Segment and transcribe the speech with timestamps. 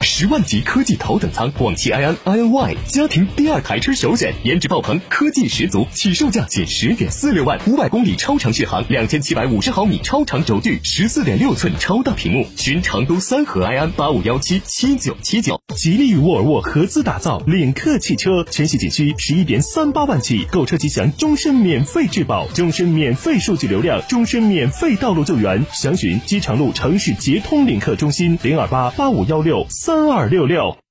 [0.00, 12.46] 十万级科技头等舱广汽埃安 iNY 家庭第二台车首选，颜值爆棚，科技十足，起售价仅十点四六万，五百公里超长续航，两千七百五十毫米超长轴距，十四点六寸超大屏幕。
[12.56, 15.60] 寻成都三河埃安八五幺七七九七九。
[15.74, 25.64] 吉利与沃尔沃合资打造领克汽车，全系仅需十一点三八万起，购车即享终身免费质保，终身免费数据流量，终身免费道路救援。
[25.72, 29.66] 详询机场路城市捷通领克中心零二八八五幺六。
[29.86, 30.76] 三二六六，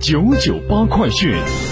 [0.00, 1.69] 九九八快讯。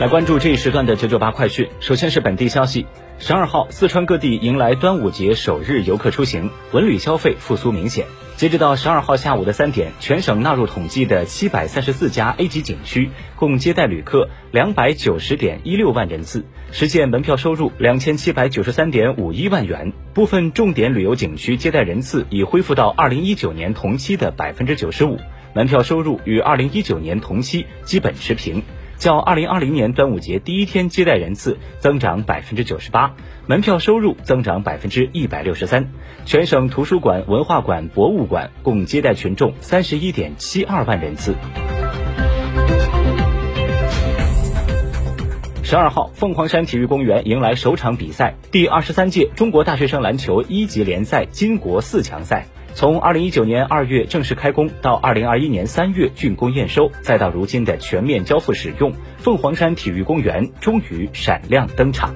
[0.00, 1.68] 来关注这一时段的九九八快讯。
[1.78, 2.84] 首先是本地消息，
[3.20, 8.04] 十二号，四川各地迎来端午节首日游客出行，文旅消费复苏明显。
[8.36, 19.92] 截止到十二号下午的三点，全省纳入统计的七百三十四家 A 级景区，共接待旅客两百九十点一六万人次，实现门票收入两千七百九十三点五一万元。
[20.12, 25.20] 部分重点旅游景区接待人次已恢复到二零一九年同期的百分之九十五，
[25.54, 28.60] 门票收入与二零一九年同期基本持平。
[29.04, 33.14] 较二零二零年端午节第一天接待人次增长百分之九十八，
[33.46, 35.90] 门票收入增长百分之一百六十三。
[36.24, 41.34] 全省图书馆、文化馆、博物馆共接待群众三十一点七二万人次。
[45.62, 52.46] 十二号，凤凰山体育公园迎来首场比赛——第二十三届中国大学生篮球一级联赛金国四强赛。
[52.74, 62.12] 从二零一九年二月正式开工，到二零二一年三月竣工验收，再到如今的全面交付使用，凤凰山体育公园终于闪亮登场。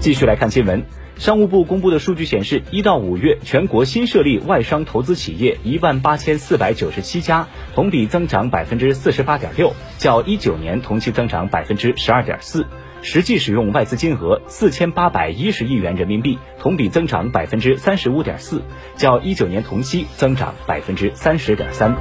[0.00, 0.82] 继续来看新闻，
[1.18, 12.66] 商务部公布的数据显示，一到五月，全国新设立外商投资企业一万八千四百九十七家，同比增长百分之四十八点六，较一九年同期增长百分之十二点四。
[13.02, 18.62] 实际使用外资金额四千八百一十亿元人民币，同比增长百分之三十五点四，
[18.96, 21.94] 较一九年同期增长百分之三十点三。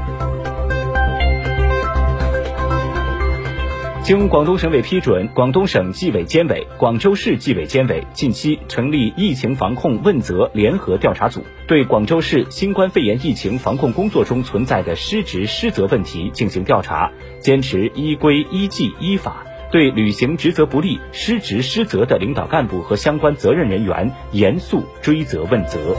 [4.03, 25.95] 经广东省委批准，广东省纪委监委、广州市纪委监委近期成立疫情防控问责联合调查组，对广州市新冠肺炎疫情防控工作中存在的失职失责问题进行调查，坚持依规依纪依法，对履行职责不力、失职失责的领导干部和相关责任人员严肃追责问责。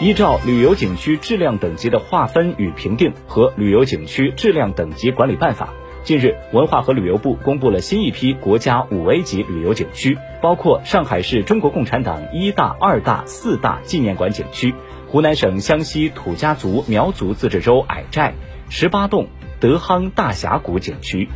[0.00, 5.72] 依照旅游景区质量等级的划分与评定和旅游景区质量等级管理办法，
[6.02, 14.74] 近日，文化和旅游部公布了新一批国家五 A 级旅游景区，包括上海市中国共产党一大、二大、四大纪念馆景区、
[15.06, 18.34] 湖南省湘西土家族苗族自治州矮寨、
[18.70, 19.28] 十八洞
[19.62, 21.28] 德夯大峡谷景区。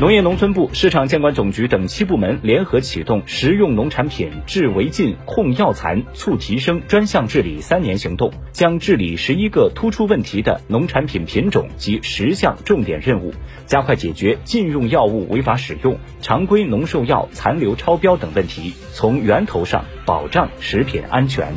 [0.00, 13.32] 农业农村部、市场监管总局等七部门联合启动食用农产品治违禁、控药残、促提升专项治理三年行动，将治理十一个突出问题的农产品品种及十项重点任务，
[13.66, 21.54] 加快解决禁用药物违法使用、常规农兽药残留超标等问题，从源头上保障食品安全。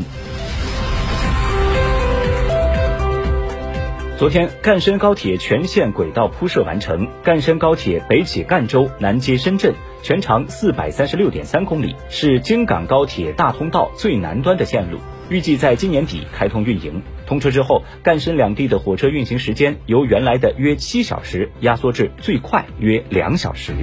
[4.18, 7.06] 昨天，赣深高铁全线轨道铺设完成。
[7.22, 9.74] 赣深高铁北起赣州，南接深圳，
[10.04, 17.04] 全长四百三十六点三公里，是京港高铁大通道最南端的线路，预计在今年底开通运营。
[17.28, 23.74] 通车之后，赣深两地的火车运行时间由原来的约七小时压缩至最快约两小时。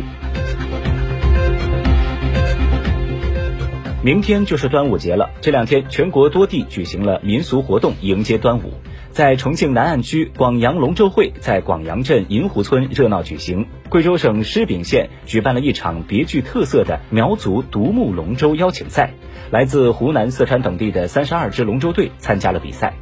[4.05, 8.73] 明天就是端午节了，这两天全国多地举行了民俗活动迎接端午。
[9.13, 13.65] 在重庆南岸区广阳龙舟会在广阳镇银湖村热闹举行。
[13.89, 19.13] 贵州省施秉县举办了一场别具特色的苗族独木龙舟邀请赛，
[19.53, 22.95] 来自湖南、四川等地的三十二支龙舟队参加了比赛。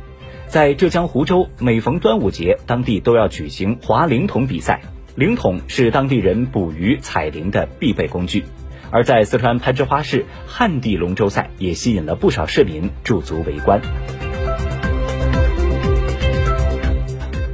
[0.48, 4.82] 在浙江湖州，每逢端午节，当地都要举行划灵桶比赛。
[5.14, 8.44] 灵桶是当地人捕鱼采灵的必备工具。
[8.90, 13.80] 而在四川攀枝花市，旱地龙舟赛也吸引了不少市民驻足围观。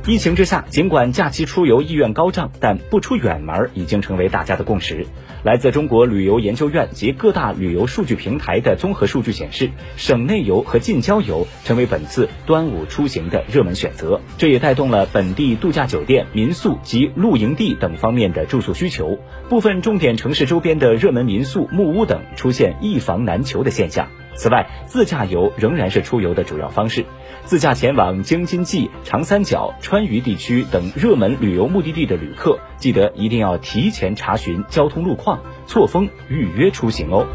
[0.08, 5.04] 疫情之下，尽管假期出游意愿高涨，但不出远门已经成为大家的共识。
[5.42, 14.20] 来自中国旅游研究院及各大旅游数据平台的综合数据显示，省内游和近郊游成为本次端午出行的热门选择。
[14.38, 19.18] 这也带动了本地度假酒店、民宿及露营地等方面的住宿需求。
[19.48, 24.06] 部分重点城市周边的热门民宿、木屋等出现一房难求的现象。
[24.36, 27.04] 此外，自驾游仍然是出游的主要方式。
[27.44, 37.26] 自驾前往京津冀、长三角、川渝地区等热门旅游目的地的旅客，记得一定要提前查询交通路况，错峰预约出行哦。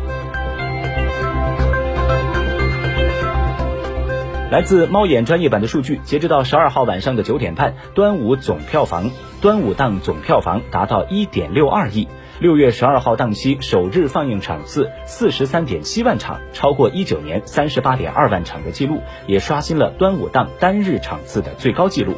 [4.52, 9.10] 来自猫眼专业版的数据，截止到十二号晚上的九点半，端午总票房，
[9.40, 12.10] 端午档总票房达到一点六二亿。
[12.42, 22.16] 六月十二号档期首日放映场次四十三点七万场，超过一九年三十八点二万场的记录，也刷新了端午档单日场次的最高纪录。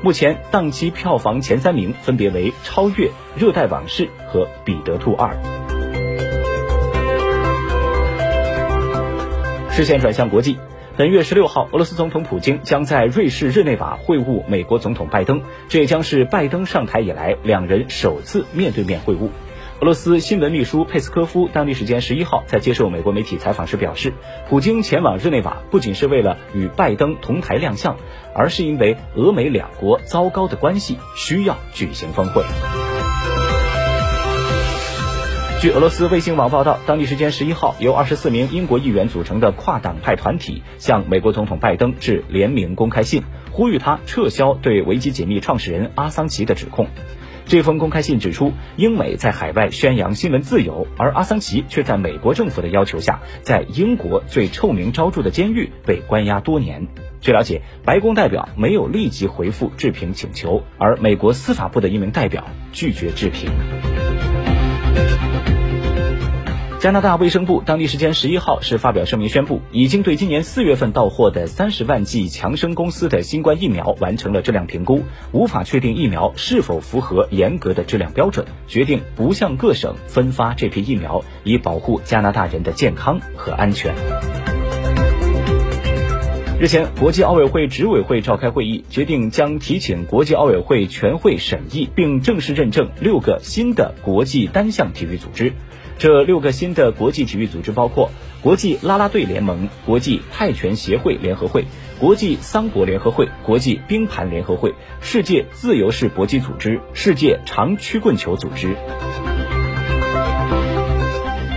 [0.00, 5.36] 目前档期票房前三名分别为《超越》《热带往事》和《彼得兔二》。
[9.70, 10.56] 视线转向国际，
[10.96, 19.28] 本月十六号，俄罗斯总统普京将在瑞士日内瓦会晤美国总统拜登，这也将是拜登上台以来两人首次面对面会晤。
[19.78, 24.14] 俄罗斯新闻秘书佩斯科夫当地时间十一号在接受美国媒体采访时表示，
[24.48, 27.94] 普京前往日内瓦不仅是为了与拜登同台亮相，
[28.34, 32.42] 而是因为俄美两国糟糕的关系需要举行峰会。
[35.60, 43.22] 据俄罗斯卫星网报道，当地时间十一号，由二十四名英国议员组成的跨党派团体向美国总统拜登致联名公开信，
[43.52, 46.88] 呼吁他撤销对维基解密创始人阿桑奇的指控。
[47.46, 56.88] 这封公开信指出，英美在海外宣扬新闻自由，而阿桑奇却在美国政府的要求下，在英国最臭名昭著的监狱被关押多年。
[57.20, 63.48] 据了解，白宫代表没有立即回复置评请求，而美国司法部的一名代表拒绝置评。
[66.86, 75.02] 加拿大卫生部当地时间十一号是发表声明宣布，已经对今年四月份到货的三十万剂强生公司的新冠疫苗完成了质量评估，
[75.32, 83.92] 无法确定疫苗是否符合严格的质量标准，决定不向各省分发这批疫苗，以保护加拿大人的健康和安全。
[86.60, 95.52] 日前，国际奥委会执委会召开会议，决定将提请国际奥委会全会审议并正式认证六个新的国际单项体育组织。
[95.98, 98.10] 这六个新的国际体育组织包括
[98.42, 101.64] 国际啦啦队联盟、国际泰拳协会联合会、
[101.98, 108.76] 国际桑博联合会、国际冰盘联合会、世界自由式搏击组织、世界长曲棍球组织。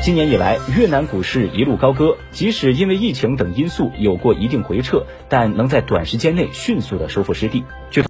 [0.01, 7.65] 今年以来，越南股市一路高歌，即使因为疫情等因素有过一定回撤，但能在短时间内迅速的收复失地。
[7.91, 7.97] 据